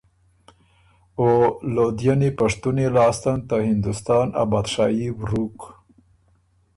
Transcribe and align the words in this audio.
او 1.19 1.27
لودهئنی 1.73 2.29
پشتُنی 2.37 2.87
لاسته 2.95 3.31
ن 3.35 3.39
دی 3.39 3.43
ته 3.49 3.55
هندستان 3.67 4.27
ا 4.41 4.43
بادشايي 4.51 5.09
ورُوک، 5.19 5.57